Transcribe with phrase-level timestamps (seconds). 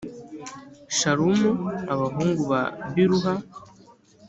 [0.97, 1.51] shalumu
[1.93, 2.61] abahungu ba
[2.93, 3.33] biluha